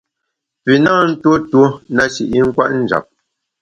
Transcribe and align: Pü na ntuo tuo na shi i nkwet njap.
Pü 0.63 0.73
na 0.83 0.91
ntuo 1.09 1.35
tuo 1.49 1.65
na 1.95 2.03
shi 2.13 2.23
i 2.37 2.39
nkwet 2.47 2.71
njap. 2.81 3.05